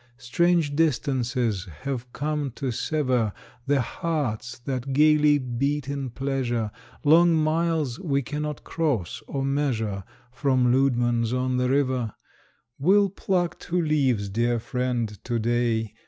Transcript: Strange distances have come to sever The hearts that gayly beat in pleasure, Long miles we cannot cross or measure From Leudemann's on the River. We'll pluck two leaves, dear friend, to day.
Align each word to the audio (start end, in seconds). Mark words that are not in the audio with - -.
Strange 0.17 0.75
distances 0.75 1.65
have 1.81 2.11
come 2.11 2.49
to 2.49 2.71
sever 2.71 3.31
The 3.67 3.81
hearts 3.81 4.57
that 4.57 4.93
gayly 4.93 5.37
beat 5.37 5.87
in 5.87 6.09
pleasure, 6.09 6.71
Long 7.03 7.35
miles 7.35 7.99
we 7.99 8.23
cannot 8.23 8.63
cross 8.63 9.21
or 9.27 9.45
measure 9.45 10.03
From 10.31 10.71
Leudemann's 10.73 11.33
on 11.33 11.57
the 11.57 11.69
River. 11.69 12.15
We'll 12.79 13.11
pluck 13.11 13.59
two 13.59 13.79
leaves, 13.79 14.27
dear 14.27 14.57
friend, 14.57 15.23
to 15.23 15.37
day. 15.37 15.93